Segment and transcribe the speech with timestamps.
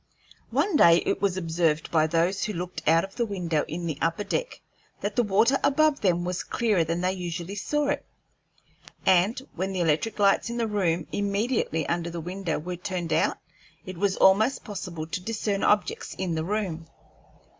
[0.49, 3.99] One day it was observed by those who looked out of the window in the
[4.01, 4.59] upper deck
[5.01, 8.03] that the water above them was clearer than they usually saw it,
[9.05, 13.37] and when the electric lights in the room immediately under the window were turned out
[13.85, 16.87] it was almost possible to discern objects in the room.